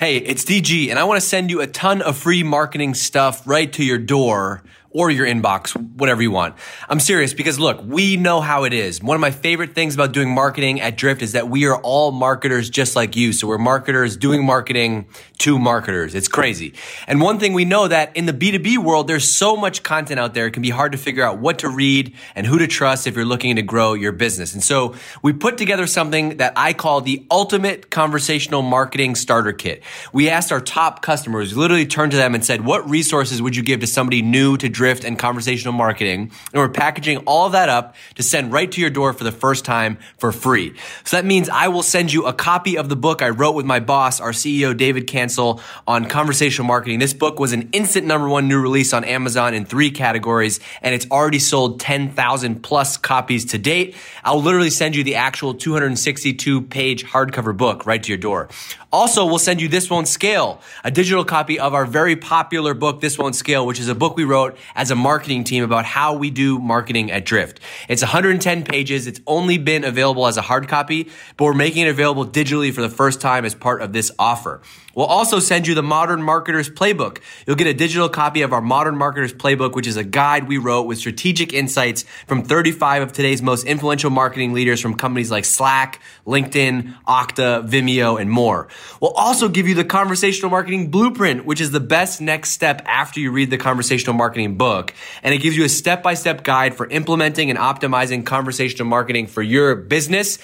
[0.00, 3.42] Hey, it's DG, and I want to send you a ton of free marketing stuff
[3.44, 6.54] right to your door or your inbox, whatever you want.
[6.88, 9.02] I'm serious because look, we know how it is.
[9.02, 12.10] One of my favorite things about doing marketing at Drift is that we are all
[12.10, 13.32] marketers just like you.
[13.32, 15.06] So we're marketers doing marketing
[15.38, 16.14] to marketers.
[16.14, 16.74] It's crazy.
[17.06, 20.32] And one thing we know that in the B2B world, there's so much content out
[20.32, 20.46] there.
[20.46, 23.14] It can be hard to figure out what to read and who to trust if
[23.14, 24.54] you're looking to grow your business.
[24.54, 29.82] And so we put together something that I call the ultimate conversational marketing starter kit.
[30.12, 33.62] We asked our top customers, literally turned to them and said, what resources would you
[33.62, 36.30] give to somebody new to drift and conversational marketing.
[36.52, 39.32] And we're packaging all of that up to send right to your door for the
[39.32, 40.74] first time for free.
[41.04, 43.66] So that means I will send you a copy of the book I wrote with
[43.66, 46.98] my boss, our CEO, David Cancel, on conversational marketing.
[46.98, 50.94] This book was an instant number one new release on Amazon in three categories, and
[50.94, 53.96] it's already sold 10,000 plus copies to date.
[54.24, 58.48] I'll literally send you the actual 262 page hardcover book right to your door.
[58.90, 63.02] Also, we'll send you This Won't Scale, a digital copy of our very popular book,
[63.02, 66.14] This Won't Scale, which is a book we wrote as a marketing team about how
[66.14, 67.60] we do marketing at Drift.
[67.88, 69.06] It's 110 pages.
[69.06, 72.80] It's only been available as a hard copy, but we're making it available digitally for
[72.80, 74.60] the first time as part of this offer.
[74.98, 77.18] We'll also send you the Modern Marketer's Playbook.
[77.46, 80.58] You'll get a digital copy of our Modern Marketer's Playbook, which is a guide we
[80.58, 85.44] wrote with strategic insights from 35 of today's most influential marketing leaders from companies like
[85.44, 88.66] Slack, LinkedIn, Okta, Vimeo, and more.
[89.00, 93.20] We'll also give you the Conversational Marketing Blueprint, which is the best next step after
[93.20, 94.92] you read the Conversational Marketing book.
[95.22, 99.28] And it gives you a step by step guide for implementing and optimizing conversational marketing
[99.28, 100.40] for your business.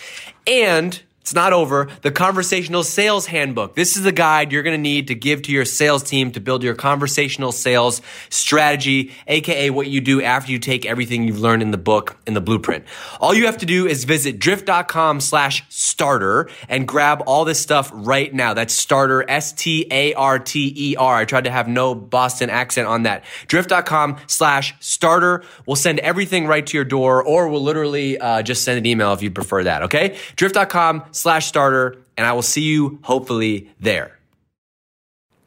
[0.46, 1.88] And it's not over.
[2.02, 3.74] The conversational sales handbook.
[3.74, 6.40] This is the guide you're going to need to give to your sales team to
[6.40, 11.62] build your conversational sales strategy, aka what you do after you take everything you've learned
[11.62, 12.84] in the book in the blueprint.
[13.22, 17.90] All you have to do is visit drift.com slash starter and grab all this stuff
[17.94, 18.52] right now.
[18.52, 21.16] That's starter, S-T-A-R-T-E-R.
[21.16, 23.24] I tried to have no Boston accent on that.
[23.46, 25.42] Drift.com slash starter.
[25.64, 29.14] We'll send everything right to your door or we'll literally uh, just send an email
[29.14, 29.84] if you prefer that.
[29.84, 30.18] Okay.
[30.36, 34.18] Drift.com slash starter, and I will see you hopefully there.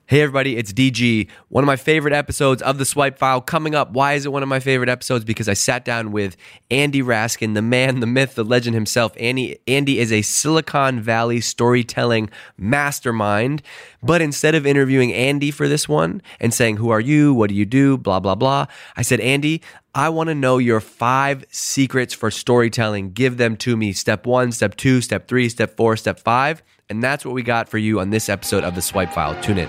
[0.09, 1.27] Hey everybody, it's DG.
[1.49, 3.91] One of my favorite episodes of the Swipe File coming up.
[3.91, 5.25] Why is it one of my favorite episodes?
[5.25, 6.37] Because I sat down with
[6.71, 9.11] Andy Raskin, the man, the myth, the legend himself.
[9.19, 13.61] Andy, Andy is a Silicon Valley storytelling mastermind.
[14.01, 17.33] But instead of interviewing Andy for this one and saying, Who are you?
[17.33, 17.97] What do you do?
[17.97, 19.61] Blah, blah, blah, I said, Andy,
[19.97, 23.13] I want to know your five secrets for storytelling.
[23.13, 23.93] Give them to me.
[23.93, 26.61] Step one, step two, step three, step four, step five.
[26.87, 29.33] And that's what we got for you on this episode of the Swipe File.
[29.41, 29.67] Tune in.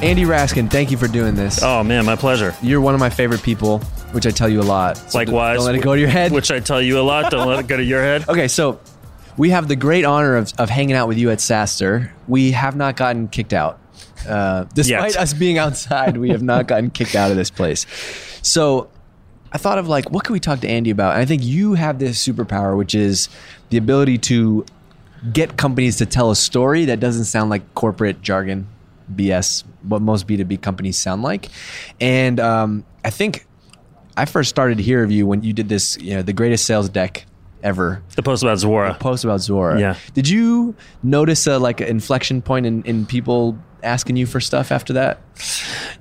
[0.00, 1.64] Andy Raskin, thank you for doing this.
[1.64, 2.54] Oh man, my pleasure.
[2.62, 3.80] You're one of my favorite people,
[4.12, 4.98] which I tell you a lot.
[4.98, 5.56] So Likewise.
[5.56, 6.30] Don't let it go to your head.
[6.30, 7.32] Which I tell you a lot.
[7.32, 8.24] Don't let it go to your head.
[8.34, 8.78] Okay, so
[9.36, 12.10] we have the great honor of, of hanging out with you at SaaStr.
[12.28, 13.80] We have not gotten kicked out.
[14.28, 15.20] Uh, despite Yet.
[15.20, 17.86] us being outside, we have not gotten kicked out of this place.
[18.42, 18.88] So
[19.52, 21.14] I thought of like, what can we talk to Andy about?
[21.14, 23.28] And I think you have this superpower, which is
[23.70, 24.64] the ability to
[25.32, 28.66] get companies to tell a story that doesn't sound like corporate jargon,
[29.14, 31.48] BS, what most B2B companies sound like.
[32.00, 33.46] And um, I think
[34.16, 36.64] I first started to hear of you when you did this, you know, the greatest
[36.64, 37.26] sales deck
[37.64, 38.92] ever The post about Zuora.
[38.92, 39.80] The post about Zuora.
[39.80, 39.96] Yeah.
[40.12, 44.70] Did you notice a like an inflection point in, in people asking you for stuff
[44.70, 45.20] after that?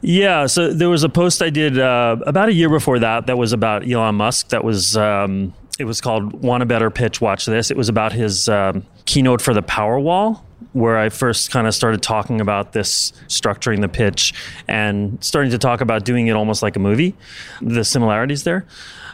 [0.01, 0.45] Yeah.
[0.45, 3.53] So there was a post I did uh, about a year before that that was
[3.53, 4.49] about Elon Musk.
[4.49, 4.95] That was.
[4.95, 7.19] Um, it was called "Want a Better Pitch?
[7.19, 10.41] Watch This." It was about his um, keynote for the Powerwall,
[10.73, 14.33] where I first kind of started talking about this structuring the pitch
[14.67, 17.15] and starting to talk about doing it almost like a movie.
[17.61, 18.65] The similarities there.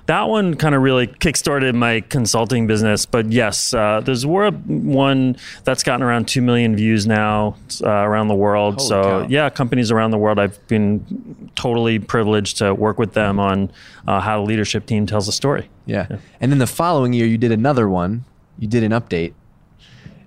[0.05, 3.05] That one kind of really kickstarted my consulting business.
[3.05, 8.35] But yes, uh, there's one that's gotten around 2 million views now uh, around the
[8.35, 8.77] world.
[8.77, 9.27] Holy so, cow.
[9.29, 13.69] yeah, companies around the world, I've been totally privileged to work with them on
[14.07, 15.69] uh, how the leadership team tells a story.
[15.85, 16.07] Yeah.
[16.41, 18.25] And then the following year, you did another one.
[18.57, 19.33] You did an update.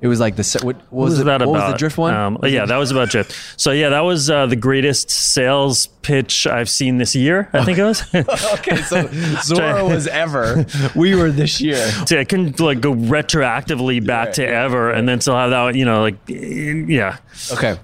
[0.02, 1.66] It was like the se- what, what was, was it, that what about?
[1.66, 2.12] was the drift one?
[2.12, 3.34] Um, yeah, that was about drift.
[3.56, 7.48] So yeah, that was uh, the greatest sales pitch I've seen this year.
[7.52, 8.02] I think it was.
[8.14, 9.04] okay, so
[9.46, 10.66] Zuora was ever.
[10.96, 11.86] We were this year.
[12.06, 15.76] So I can like go retroactively back to yeah, ever, and then still have that.
[15.76, 17.18] You know, like yeah.
[17.52, 17.78] Okay.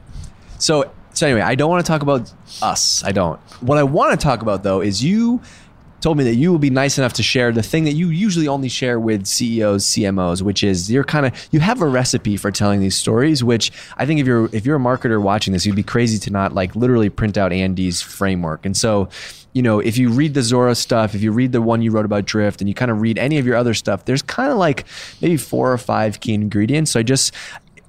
[0.58, 2.32] So so anyway, I don't want to talk about
[2.62, 3.04] us.
[3.04, 3.38] I don't.
[3.62, 5.40] What I want to talk about though is you
[6.00, 8.48] told me that you will be nice enough to share the thing that you usually
[8.48, 12.50] only share with CEOs, CMOs, which is you're kind of you have a recipe for
[12.50, 13.42] telling these stories.
[13.42, 16.30] Which I think if you're if you're a marketer watching this, you'd be crazy to
[16.30, 18.64] not like literally print out Andy's framework.
[18.64, 19.08] And so,
[19.52, 22.04] you know, if you read the Zuora stuff, if you read the one you wrote
[22.04, 24.58] about Drift, and you kind of read any of your other stuff, there's kind of
[24.58, 24.84] like
[25.20, 26.92] maybe four or five key ingredients.
[26.92, 27.34] So I just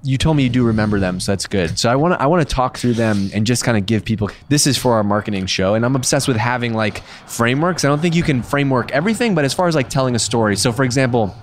[0.01, 1.77] you told me you do remember them, so that's good.
[1.77, 4.05] So I want to I want to talk through them and just kind of give
[4.05, 7.83] people this is for our marketing show, and I'm obsessed with having like frameworks.
[7.83, 10.55] I don't think you can framework everything, but as far as like telling a story.
[10.55, 11.35] So for example,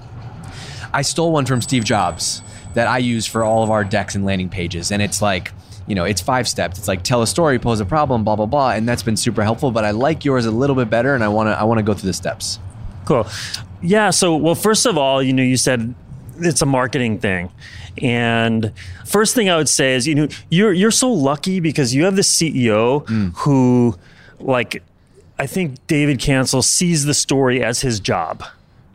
[0.93, 2.43] I stole one from Steve Jobs
[2.75, 5.53] that I use for all of our decks and landing pages, and it's like
[5.87, 6.79] you know, it's five steps.
[6.79, 9.43] It's like tell a story, pose a problem, blah blah blah, and that's been super
[9.43, 9.71] helpful.
[9.71, 11.83] But I like yours a little bit better, and I want to I want to
[11.83, 12.59] go through the steps.
[13.05, 13.27] Cool.
[13.83, 14.11] Yeah.
[14.11, 15.95] So, well, first of all, you know, you said
[16.41, 17.51] it's a marketing thing.
[18.03, 18.73] And
[19.05, 22.17] first thing I would say is, you know, you're you're so lucky because you have
[22.17, 23.33] the CEO mm.
[23.37, 23.97] who,
[24.39, 24.83] like,
[25.39, 28.45] I think David Cancel sees the story as his job.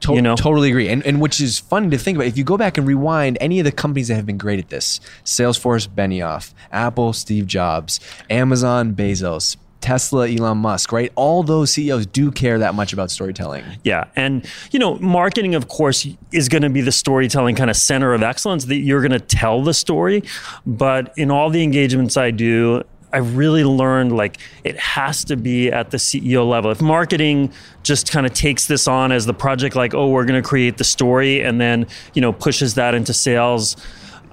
[0.02, 0.36] To- you know?
[0.36, 0.90] Totally agree.
[0.90, 2.28] And, and which is fun to think about.
[2.28, 4.70] If you go back and rewind any of the companies that have been great at
[4.70, 8.00] this Salesforce, Benioff, Apple, Steve Jobs,
[8.30, 11.12] Amazon, Bezos, Tesla, Elon Musk, right?
[11.16, 13.64] All those CEOs do care that much about storytelling.
[13.84, 14.06] Yeah.
[14.16, 18.14] And, you know, marketing, of course, is going to be the storytelling kind of center
[18.14, 20.24] of excellence that you're going to tell the story.
[20.66, 22.84] But in all the engagements I do,
[23.14, 26.72] I really learned like it has to be at the CEO level.
[26.72, 27.52] If marketing
[27.84, 30.78] just kind of takes this on as the project, like, oh, we're going to create
[30.78, 33.76] the story and then, you know, pushes that into sales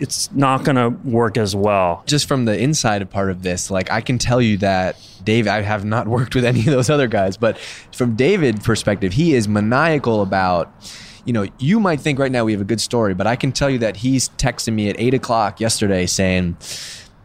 [0.00, 2.03] it's not going to work as well.
[2.06, 5.62] Just from the inside part of this, like I can tell you that Dave, I
[5.62, 7.59] have not worked with any of those other guys, but
[7.93, 10.73] from David's perspective, he is maniacal about
[11.25, 13.53] you know, you might think right now we have a good story, but I can
[13.53, 16.56] tell you that he's texting me at eight o'clock yesterday saying,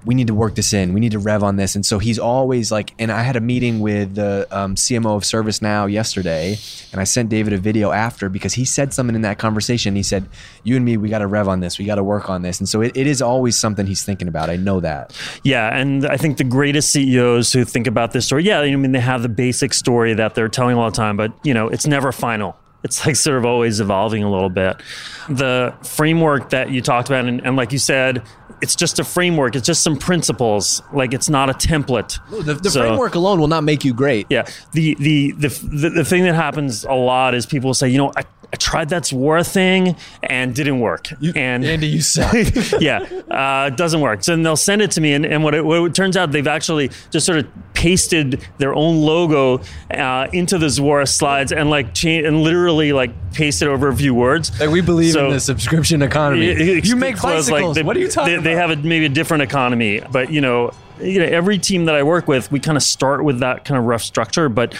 [0.05, 0.93] we need to work this in.
[0.93, 1.75] We need to rev on this.
[1.75, 5.23] And so he's always like, and I had a meeting with the um, CMO of
[5.23, 6.57] ServiceNow yesterday,
[6.91, 9.95] and I sent David a video after because he said something in that conversation.
[9.95, 10.27] He said,
[10.63, 11.79] You and me, we got to rev on this.
[11.79, 12.59] We got to work on this.
[12.59, 14.49] And so it, it is always something he's thinking about.
[14.49, 15.17] I know that.
[15.43, 15.75] Yeah.
[15.75, 18.99] And I think the greatest CEOs who think about this story, yeah, I mean, they
[18.99, 22.11] have the basic story that they're telling all the time, but, you know, it's never
[22.11, 24.81] final it's like sort of always evolving a little bit.
[25.29, 28.23] The framework that you talked about, and, and, like you said,
[28.63, 29.57] it's just a framework.
[29.57, 30.81] It's just some principles.
[30.93, 32.17] Like it's not a template.
[32.45, 34.25] The, the so, framework alone will not make you great.
[34.29, 34.47] Yeah.
[34.71, 38.13] The, the the the the thing that happens a lot is people say, you know,
[38.15, 41.09] I, I tried that Zuora thing and didn't work.
[41.19, 42.33] You, and Andy, you suck.
[42.79, 42.99] yeah,
[43.31, 44.23] uh, it doesn't work.
[44.23, 46.31] So then they'll send it to me, and, and what, it, what, it, turns out,
[46.31, 49.59] they've actually just sort of pasted their own logo
[49.91, 54.13] uh, into the Zuora slides and like cha- and literally like pasted over a few
[54.13, 54.57] words.
[54.59, 56.43] Like we believe so, in the subscription economy.
[56.53, 57.51] It, it, you make bicycles.
[57.51, 58.43] Like they, what are you talking they, about?
[58.43, 60.71] They have a, maybe a different economy, but you know,
[61.01, 63.79] you know, every team that I work with, we kind of start with that kind
[63.79, 64.73] of rough structure, but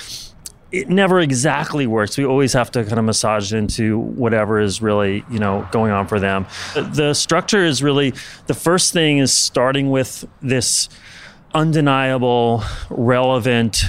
[0.73, 2.17] it never exactly works.
[2.17, 5.91] We always have to kind of massage it into whatever is really, you know, going
[5.91, 6.47] on for them.
[6.73, 8.13] The structure is really
[8.47, 10.89] the first thing is starting with this
[11.53, 13.83] undeniable, relevant,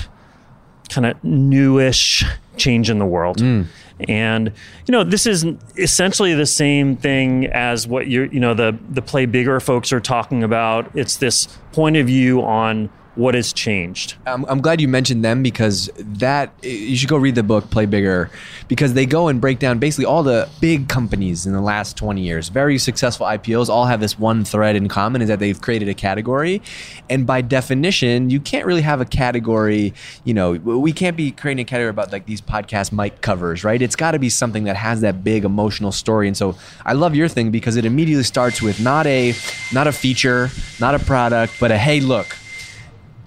[0.91, 2.23] kind of newish
[2.59, 3.39] change in the world.
[3.39, 3.67] Mm.
[4.07, 4.53] And
[4.87, 5.47] you know, this is
[5.79, 10.01] essentially the same thing as what you you know the the play bigger folks are
[10.01, 10.91] talking about.
[10.95, 14.15] It's this point of view on what has changed?
[14.27, 17.87] I'm, I'm, glad you mentioned them because that you should go read the book Play
[17.87, 18.31] Bigger
[18.67, 22.21] because they go and break down basically all the big companies in the last 20
[22.21, 25.89] years, very successful IPOs, all have this one thread in common is that they've created
[25.89, 26.61] a category,
[27.09, 29.95] and by definition, you can't really have a category.
[30.25, 33.81] You know, we can't be creating a category about like these podcast mic covers, right?
[33.81, 37.15] It's got to be something that has that big emotional story, and so I love
[37.15, 39.35] your thing because it immediately starts with not a
[39.73, 40.51] not a feature,
[40.81, 42.37] not a product, but a hey, look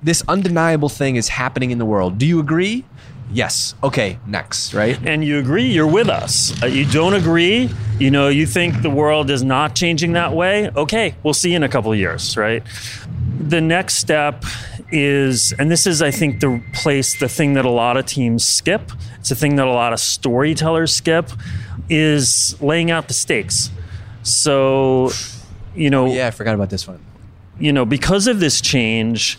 [0.02, 2.18] this undeniable thing is happening in the world.
[2.18, 2.86] Do you agree?
[3.32, 3.76] Yes.
[3.84, 4.98] Okay, next, right?
[5.06, 6.54] And you agree, you're with us.
[6.64, 10.70] Uh, you don't agree, you know, you think the world is not changing that way.
[10.70, 12.64] Okay, we'll see in a couple of years, right?
[13.40, 14.46] The next step
[14.92, 18.46] is, and this is, I think, the place, the thing that a lot of teams
[18.46, 21.30] skip, it's the thing that a lot of storytellers skip,
[21.90, 23.72] is laying out the stakes.
[24.24, 25.12] So,
[25.76, 26.08] you know.
[26.08, 27.04] Oh, yeah, I forgot about this one.
[27.60, 29.38] You know, because of this change,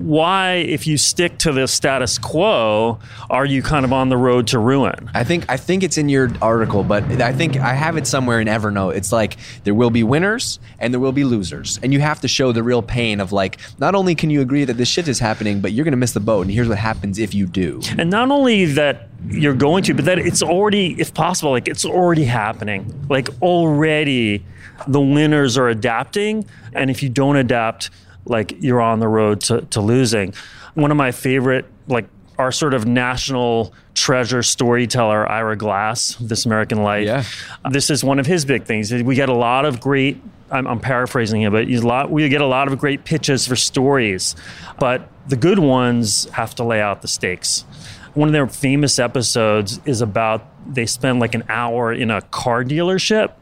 [0.00, 4.46] why, if you stick to the status quo, are you kind of on the road
[4.48, 5.10] to ruin?
[5.12, 8.40] I think I think it's in your article, but I think I have it somewhere
[8.40, 8.94] in Evernote.
[8.96, 12.28] It's like there will be winners and there will be losers, and you have to
[12.28, 15.18] show the real pain of like not only can you agree that this shit is
[15.18, 17.82] happening, but you're going to miss the boat, and here's what happens if you do.
[17.98, 21.84] And not only that you're going to, but that it's already, if possible, like it's
[21.84, 23.06] already happening.
[23.10, 24.46] Like already,
[24.86, 27.90] the winners are adapting, and if you don't adapt
[28.24, 30.34] like you're on the road to, to losing.
[30.74, 32.06] One of my favorite like
[32.40, 37.04] our sort of national treasure storyteller, Ira Glass, This American Life.
[37.04, 37.24] Yeah.
[37.70, 38.90] This is one of his big things.
[38.90, 40.22] We get a lot of great.
[40.50, 43.56] I'm, I'm paraphrasing it, but a lot, we get a lot of great pitches for
[43.56, 44.34] stories,
[44.78, 47.66] but the good ones have to lay out the stakes.
[48.14, 52.64] One of their famous episodes is about they spend like an hour in a car
[52.64, 53.32] dealership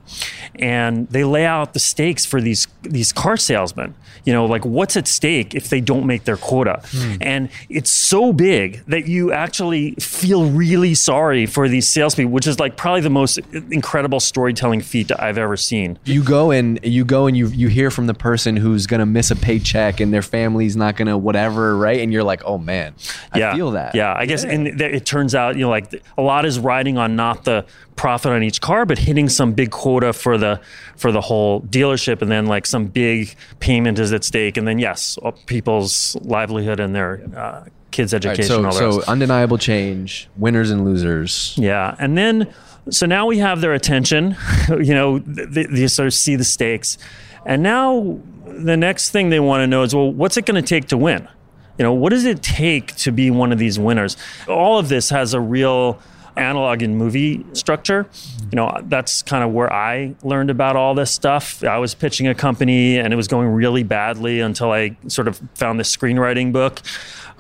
[0.56, 4.96] and they lay out the stakes for these these car salesmen you know like what's
[4.96, 7.16] at stake if they don't make their quota hmm.
[7.20, 12.58] and it's so big that you actually feel really sorry for these salespeople which is
[12.58, 13.38] like probably the most
[13.70, 17.68] incredible storytelling feat that i've ever seen you go and you go and you you
[17.68, 21.76] hear from the person who's gonna miss a paycheck and their family's not gonna whatever,
[21.76, 22.00] right?
[22.00, 22.94] And you're like, oh man,
[23.32, 23.54] I yeah.
[23.54, 23.94] feel that.
[23.94, 26.98] Yeah, I guess, and th- it turns out, you know, like a lot is riding
[26.98, 27.66] on not the
[27.98, 30.58] profit on each car, but hitting some big quota for the
[30.96, 34.78] for the whole dealership, and then like some big payment is at stake, and then
[34.78, 38.62] yes, uh, people's livelihood and their uh, kids' All right, education.
[38.62, 41.54] so all so undeniable change, winners and losers.
[41.58, 42.54] Yeah, and then
[42.88, 44.36] so now we have their attention.
[44.68, 46.96] you know, they, they sort of see the stakes,
[47.44, 50.66] and now the next thing they want to know is, well, what's it going to
[50.66, 51.28] take to win?
[51.76, 54.16] You know, what does it take to be one of these winners?
[54.48, 56.00] All of this has a real
[56.38, 58.08] analog in movie structure.
[58.50, 61.62] You know, that's kind of where I learned about all this stuff.
[61.64, 65.40] I was pitching a company and it was going really badly until I sort of
[65.54, 66.80] found this screenwriting book.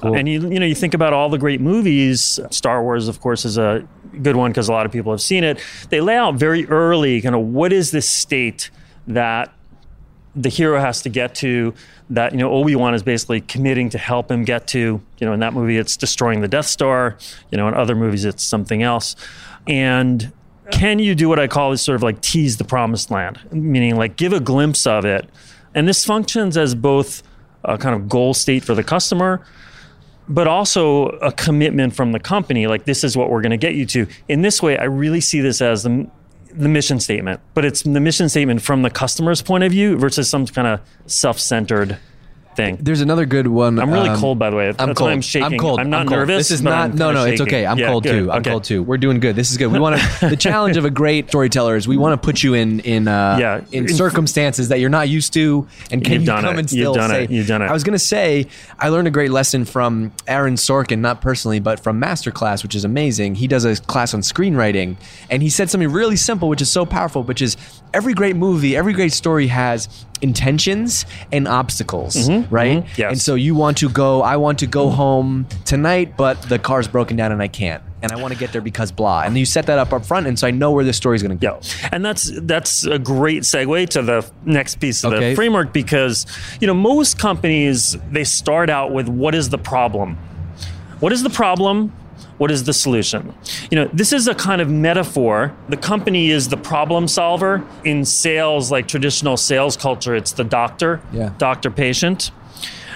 [0.02, 3.44] And you you know, you think about all the great movies, Star Wars of course
[3.44, 3.86] is a
[4.22, 5.58] good one because a lot of people have seen it.
[5.90, 8.70] They lay out very early kind of what is this state
[9.06, 9.52] that
[10.36, 11.74] the hero has to get to
[12.10, 14.78] that you know Obi-Wan is basically committing to help him get to
[15.18, 17.16] you know in that movie it's destroying the Death Star
[17.50, 19.16] you know in other movies it's something else.
[19.66, 20.32] And
[20.70, 23.40] can you do what I call is sort of like tease the promised land?
[23.52, 25.28] Meaning like give a glimpse of it.
[25.74, 27.22] And this functions as both
[27.64, 29.44] a kind of goal state for the customer
[30.30, 33.74] but also a commitment from the company like this is what we're going to get
[33.74, 34.06] you to.
[34.28, 36.08] In this way i really see this as the,
[36.58, 40.28] the mission statement but it's the mission statement from the customer's point of view versus
[40.28, 41.96] some kind of self-centered
[42.58, 43.78] thing There's another good one.
[43.78, 45.10] i'm really um, cold by the way I'm cold.
[45.10, 45.78] i'm shaking I'm cold.
[45.80, 46.18] i'm not cold.
[46.20, 46.90] nervous This is not.
[46.90, 47.64] I'm no, no, it's okay.
[47.64, 48.12] I'm Yeah, cold good.
[48.24, 48.30] too.
[48.32, 48.50] I'm Okay.
[48.50, 48.82] cold too.
[48.82, 49.34] We're doing good.
[49.36, 49.68] This is good.
[49.72, 50.28] We want to.
[50.34, 53.36] the challenge of a great storyteller is we want to put you in in uh,
[53.40, 53.60] Yeah.
[53.72, 56.58] in circumstances that you're not used to, and can You've you done come it.
[56.60, 57.24] and You've still done say?
[57.24, 57.30] it.
[57.30, 57.66] You've done it.
[57.66, 58.46] I was gonna say
[58.78, 62.84] I learned a great lesson from Aaron Sorkin, not personally, but from Masterclass, which is
[62.84, 63.36] amazing.
[63.36, 64.96] He does a class on screenwriting,
[65.30, 67.56] and he said something really simple, which is so powerful, which is
[67.94, 69.88] every great movie, every great story has
[70.20, 72.84] intentions and obstacles, right?
[72.84, 73.10] mhm, yes.
[73.12, 76.88] And so you want to go, I want to go home tonight, but the car's
[76.88, 77.82] broken down and I can't.
[78.00, 79.22] And I want to get there because blah.
[79.22, 81.36] And you set that up up front, and so I know where the story's going
[81.36, 81.58] to go.
[81.82, 85.30] Yeah, and that's that's a great segue to the next piece of Okay.
[85.30, 86.24] the framework because
[86.60, 90.16] you know most companies they start out with what is the problem,
[91.00, 91.92] what is the problem,
[92.38, 93.34] what is the solution.
[93.70, 95.54] You know, this is a kind of metaphor.
[95.68, 100.14] The company is the problem solver in sales, like traditional sales culture.
[100.14, 101.30] It's the doctor, Yeah.
[101.38, 102.30] doctor patient.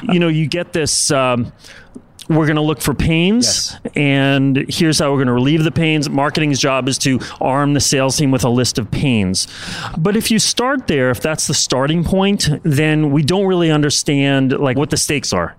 [0.03, 1.11] You know, you get this.
[1.11, 1.53] Um,
[2.29, 3.93] we're going to look for pains Yes.
[3.97, 7.81] and here's how we're going to relieve the pains marketing's job is to arm the
[7.81, 9.49] sales team with a list of pains
[9.99, 14.53] but if you start there if that's the starting point then we don't really understand
[14.53, 15.57] like what the stakes are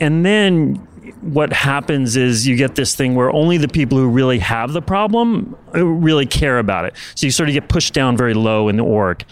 [0.00, 0.88] and then
[1.20, 4.82] what happens is you get this thing where only the people who really have the
[4.82, 6.94] problem uh, really care about it.
[7.14, 9.24] So you sort of get pushed down very low in the org.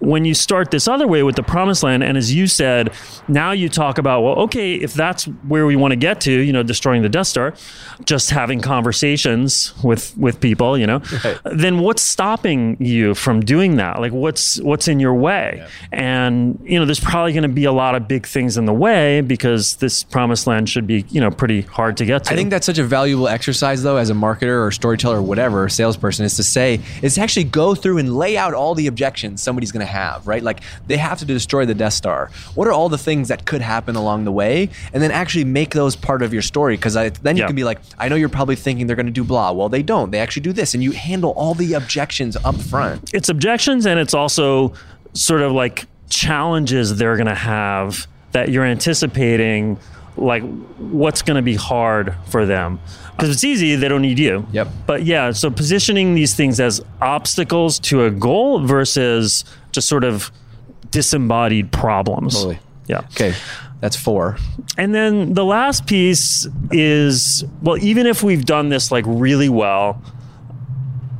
[0.00, 2.92] When you start this other way with the promised land, and as you said,
[3.26, 6.52] now you talk about, well, okay, if that's where we want to get to, you
[6.52, 7.54] know, destroying the Death Star,
[8.04, 11.00] just having conversations with with people, you know,
[11.44, 14.00] then what's stopping you from doing that?
[14.00, 15.66] Like what's what's in your way?
[15.92, 18.72] And you know, there's probably going to be a lot of big things in the
[18.72, 22.32] way because this promised land should be, you know, pretty hard to get to.
[22.32, 25.64] I think that's such a valuable exercise, though, as a marketer or storyteller or whatever,
[25.64, 28.86] or salesperson, is to say, is to actually go through and lay out all the
[28.86, 30.42] objections somebody's going to have, right?
[30.42, 32.30] Like they have to destroy the Death Star.
[32.54, 34.68] What are all the things that could happen along the way?
[34.92, 36.76] And then actually make those part of your story.
[36.76, 37.46] Because then you Yeah.
[37.46, 39.52] can be like, I know you're probably thinking they're going to do blah.
[39.52, 40.10] Well, they don't.
[40.10, 40.74] They actually do this.
[40.74, 43.10] And you handle all the objections up front.
[43.14, 44.74] it's objections and it's also
[45.14, 49.78] sort of like challenges they're going to have that you're anticipating
[50.18, 50.42] like
[50.78, 52.78] what's going to be hard for them
[53.12, 54.68] because it's easy they don't need you Yep.
[54.86, 60.30] but yeah so positioning these things as obstacles to a goal versus just sort of
[60.90, 62.58] disembodied problems Totally.
[62.86, 63.34] yeah Okay.
[63.80, 64.36] That's four.
[64.76, 70.02] and then the last piece is well, even if we've done this like really well,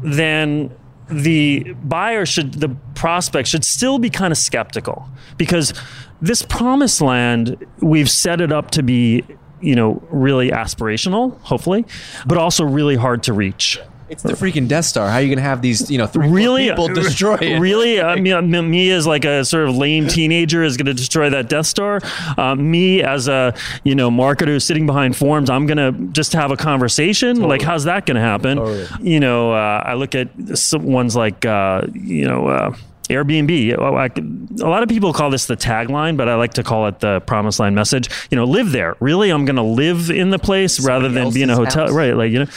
[0.03, 0.75] then
[1.11, 5.73] the buyer should, the prospect should still be kind of skeptical because
[6.21, 9.25] this promised land, we've set it up to be
[9.61, 11.85] you know, really aspirational, hopefully,
[12.27, 13.81] but also really hard to reach.
[14.09, 15.11] It's the freaking Death Star.
[15.11, 17.59] How are you going to have these, you know, three Really, people destroy it?
[17.59, 20.95] Really, I mean, me- me as like a sort of lame teenager is going to
[20.95, 22.01] destroy that Death Star.
[22.39, 26.51] Uh, me as a you know marketer sitting behind forms, I'm going to just have
[26.51, 27.43] a conversation.
[27.43, 28.87] Like, how's that going to happen?
[29.07, 32.75] You know, uh, I look at some ones like uh, you know.
[33.09, 33.77] Airbnb.
[33.79, 37.01] Oh, A lot of people call this the tagline, but I like to call it
[37.01, 38.09] the promise line message.
[38.31, 38.97] You know, live there.
[39.01, 41.87] Really, I'm going to live in the place rather than be in a hotel.
[41.87, 41.93] house.
[41.95, 42.51] Right, like you know.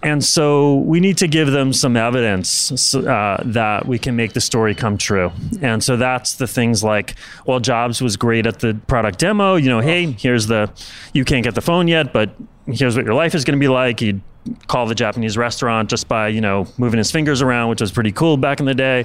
[0.00, 4.40] And so we need to give them some evidence uh, that we can make the
[4.40, 5.32] story come true.
[5.60, 9.56] And so that's the things like, well, Jobs was great at the product demo.
[9.56, 10.70] You know, hey, here's the,
[11.12, 12.30] you can't get the phone yet, but
[12.72, 14.00] here's what your life is going to be like.
[14.00, 14.20] He'd
[14.66, 18.12] call the Japanese restaurant just by, you know, moving his fingers around, which was pretty
[18.12, 19.04] cool back in the day.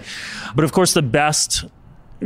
[0.55, 1.65] But of course, the best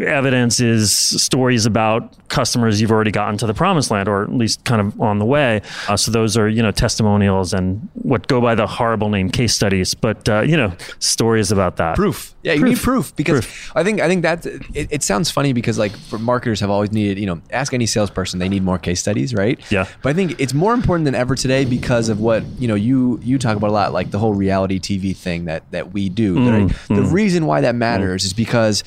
[0.04, 4.64] evidence is stories about customers you've already gotten to the promised land or at least
[4.66, 8.42] kind of on the way uh, so those are you know testimonials and what go
[8.42, 12.34] by the horrible name case studies but uh, you know stories about that proof.
[12.44, 15.78] Yeah, you need proof because I think I think that it, it sounds funny because
[15.78, 19.02] like for marketers have always needed, you know, ask any salesperson, they need more case
[19.02, 19.60] studies, right?
[19.70, 19.86] Yeah.
[20.02, 23.20] But I think it's more important than ever today because of what you know you
[23.22, 26.36] you talk about a lot, like the whole reality TV thing that that we do.
[26.36, 28.84] Mm, The- the reason why that matters is because.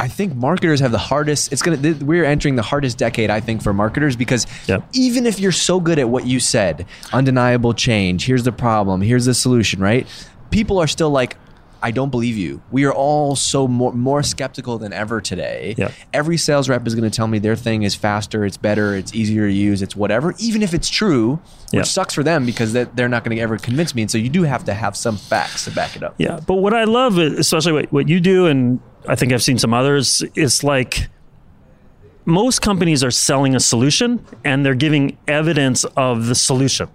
[0.00, 1.52] I think marketers have the hardest.
[1.52, 1.76] It's gonna.
[1.76, 4.88] th- We're entering the hardest decade, I think, for marketers because Yep.
[4.94, 8.26] even if you're so good at what you said, undeniable change.
[8.26, 9.00] Here's the problem.
[9.00, 9.80] Here's the solution.
[9.80, 10.06] Right?
[10.50, 11.36] People are still like,
[11.84, 12.62] I don't believe you.
[12.70, 15.74] We are all so more, more skeptical than ever today.
[15.76, 15.90] Yeah.
[16.12, 19.12] Every sales rep is going to tell me their thing is faster, it's better, it's
[19.14, 21.40] easier to use, it's whatever, even if it's true,
[21.72, 24.02] which sucks for them because they're not going to ever convince me.
[24.02, 26.14] And so you do have to have some facts to back it up.
[26.18, 28.78] Yeah, but what I love, especially what, what you do, and
[29.08, 31.08] I think I've seen some others, It's like
[32.24, 36.88] most companies are selling a solution and they're giving evidence of the solution,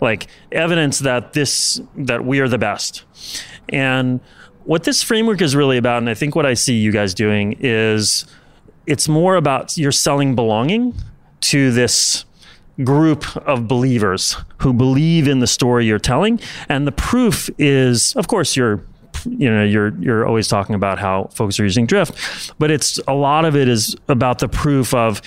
[0.00, 3.04] like evidence that this that we are the best.
[3.68, 4.20] And
[4.64, 7.56] what this framework is really about, and I think what I see you guys doing
[7.60, 8.26] is
[8.86, 10.94] it's more about you're selling belonging
[11.42, 12.24] to this
[12.82, 16.40] group of believers who believe in the story you're telling.
[16.68, 18.82] And the proof is of course you're
[19.26, 23.14] you know you're you're always talking about how folks are using drift but it's a
[23.14, 25.20] lot of it is about the proof of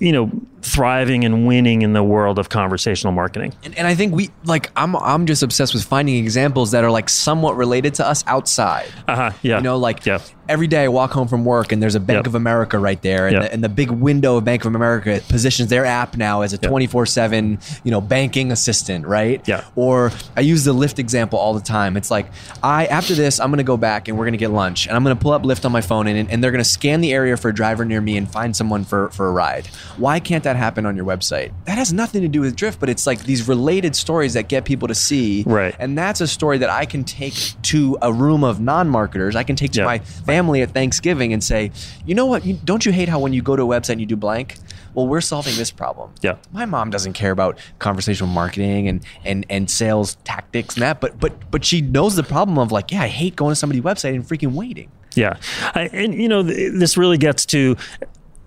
[0.00, 0.30] you know
[0.62, 3.54] thriving and winning in the world of conversational marketing.
[3.64, 6.90] And, and I think we like I'm I'm just obsessed with finding examples that are
[6.90, 8.88] like somewhat related to us outside.
[9.06, 9.56] uh-huh yeah.
[9.56, 12.18] You know, like yeah every day I walk home from work and there's a Bank
[12.18, 12.26] Yep.
[12.28, 13.42] of America right there, and, Yep.
[13.42, 16.58] the, and the big window of Bank of America positions their app now as a
[16.58, 19.40] 24 seven, you know, banking assistant, right?
[19.46, 19.62] Yeah.
[19.76, 21.96] Or I use the Lyft example all the time.
[21.96, 22.26] It's like
[22.62, 25.16] I after this I'm gonna go back and we're gonna get lunch, and I'm gonna
[25.16, 27.54] pull up Lyft on my phone, and, and they're gonna scan the area for a
[27.54, 29.66] driver near me and find someone for for a ride.
[29.96, 31.52] Why can't that happen on your website?
[31.66, 34.64] That has nothing to do with Drift, but it's like these related stories that get
[34.64, 35.74] people to see, Right.
[35.78, 39.36] And that's a story that I can take to a room of non-marketers.
[39.36, 39.84] I can take to Yeah.
[39.86, 40.00] my
[40.38, 41.72] family at Thanksgiving and say,
[42.06, 42.44] you know what?
[42.44, 44.56] You, don't you hate how when you go to a website and you do blank?
[44.94, 46.12] Well, we're solving this problem.
[46.22, 46.36] Yeah.
[46.52, 51.18] My mom doesn't care about conversational marketing and and and sales tactics and that, but
[51.18, 54.14] but but she knows the problem of like, yeah, I hate going to somebody's website
[54.14, 54.90] and freaking waiting.
[55.14, 55.36] Yeah,
[55.74, 57.76] I, and you know th- this really gets to.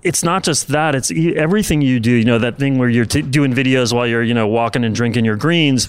[0.04, 2.12] It's not just that; it's everything you do.
[2.12, 4.96] You know that thing where you're t- doing videos while you're you know walking and
[4.96, 5.88] drinking your greens.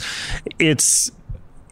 [0.59, 1.13] It's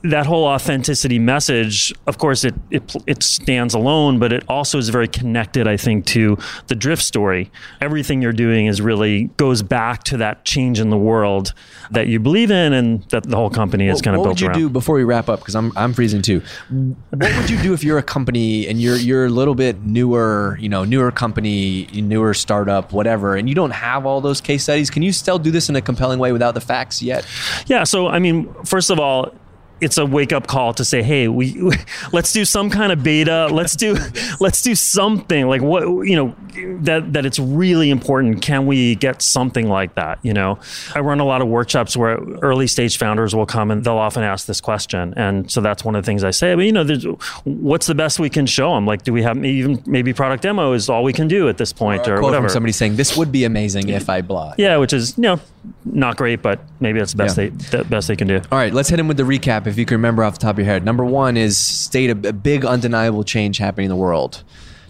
[0.03, 1.93] that whole authenticity message.
[2.07, 5.69] Of course, it it it stands alone, but it also is very connected.
[5.69, 7.51] I think to the drift story.
[7.81, 11.53] Everything you're doing is really goes back to that change in the world
[11.91, 14.35] that you believe in, and that the whole company is What- kind of what built
[14.37, 14.59] would you around.
[14.59, 15.41] do before we wrap up?
[15.41, 16.41] Because I'm I'm freezing too.
[16.71, 20.57] What would you do if you're a company and you're you're a little bit newer,
[20.61, 24.89] you know, newer company, newer startup, whatever, and you don't have all those case studies?
[24.91, 27.27] Can you still do this in a compelling way without the facts yet?
[27.67, 27.85] Yeah.
[27.85, 29.35] So, I mean, first of all,
[29.81, 31.71] it's a wake up call to say, hey, we
[32.13, 33.49] let's do some kind of beta.
[33.51, 33.97] Let's do
[34.41, 36.35] let's do something like what you know
[36.83, 38.43] that that it's really important.
[38.43, 40.19] Can we get something like that?
[40.23, 40.59] You know,
[40.95, 44.23] I run a lot of workshops where early stage founders will come and they'll often
[44.23, 46.55] ask this question, and so that's one of the things I say.
[46.55, 47.05] But you know, there's,
[47.45, 48.87] what's the best we can show them?
[48.87, 51.57] Like, do we have maybe even maybe product demo is all we can do at
[51.59, 52.49] this point, or, Quote whatever.
[52.49, 54.55] from somebody saying this would be amazing if I blah.
[54.59, 55.41] yeah, which is you know
[55.85, 57.49] not great, but maybe that's the best Yeah.
[57.71, 58.41] they the best they can do.
[58.51, 60.55] All right, let's hit him with the recap if you can remember off the top
[60.55, 60.85] of your head.
[60.85, 64.43] Number one is state a, a big undeniable change happening in the world.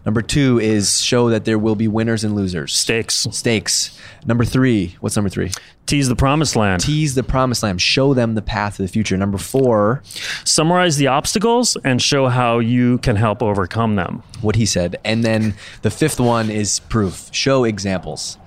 [0.06, 2.72] Number two is show that there will be winners and losers.
[2.72, 3.26] Stakes.
[3.32, 3.98] Stakes.
[4.24, 5.50] Number three, what's number three?
[5.84, 6.80] Tease the promised land.
[6.80, 7.82] Tease the promised land.
[7.82, 9.16] Show them the path to the future.
[9.18, 10.02] Number four,
[10.44, 14.22] Summarize the obstacles and show how you can help overcome them.
[14.40, 14.98] what he said.
[15.04, 17.28] And then the fifth one is proof.
[17.32, 18.38] Show examples.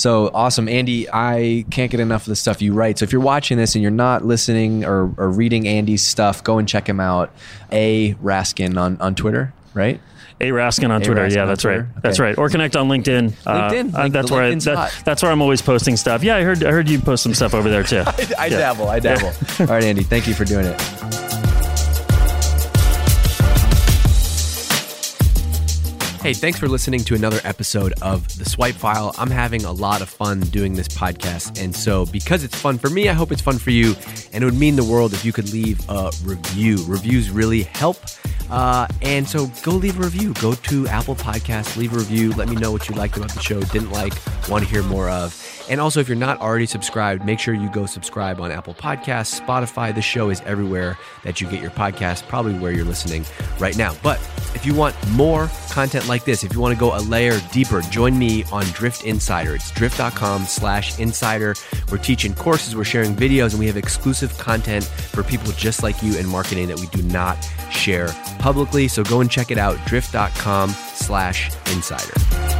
[0.00, 1.06] So awesome, Andy.
[1.12, 2.98] I can't get enough of the stuff you write.
[2.98, 6.56] So if you're watching this and you're not listening or, or reading Andy's stuff, go
[6.56, 7.30] and check him out.
[7.70, 10.00] A Raskin on, on Twitter, right?
[10.40, 11.26] A Raskin on Twitter.
[11.26, 11.80] Raskin yeah, on that's Twitter.
[11.82, 11.90] right.
[11.90, 12.00] Okay.
[12.02, 12.38] That's right.
[12.38, 13.32] Or connect on LinkedIn.
[13.44, 13.94] LinkedIn.
[13.94, 16.22] Uh, that's where I, that, that's where I'm always posting stuff.
[16.22, 18.02] Yeah, I heard I heard you post some stuff over there too.
[18.38, 18.56] I Yeah.
[18.56, 18.88] dabble.
[18.88, 19.32] I dabble.
[19.60, 20.02] All right, Andy.
[20.02, 21.39] Thank you for doing it.
[26.22, 29.14] Hey, thanks for listening to another episode of The Swipe File.
[29.16, 31.58] I'm having a lot of fun doing this podcast.
[31.58, 33.94] And so, because it's fun for me, I hope it's fun for you.
[34.34, 36.84] And it would mean the world if you could leave a review.
[36.84, 37.96] Reviews really help.
[38.50, 40.34] Uh, and so, go leave a review.
[40.34, 42.34] Go to Apple Podcasts, leave a review.
[42.34, 44.12] Let me know what you liked about the show, didn't like,
[44.46, 45.34] want to hear more of.
[45.70, 49.40] And also, if you're not already subscribed, make sure you go subscribe on Apple Podcasts,
[49.40, 49.94] Spotify.
[49.94, 53.24] The show is everywhere that you get your podcast, probably where you're listening
[53.58, 53.96] right now.
[54.02, 54.20] But
[54.54, 57.80] if you want more content like this, if you want to go a layer deeper,
[57.82, 59.54] join me on Drift Insider.
[59.54, 61.54] It's drift.com slash insider.
[61.90, 66.02] We're teaching courses, we're sharing videos, and we have exclusive content for people just like
[66.02, 67.36] you in marketing that we do not
[67.70, 68.08] share
[68.38, 68.88] publicly.
[68.88, 72.59] So go and check it out, drift.com slash insider.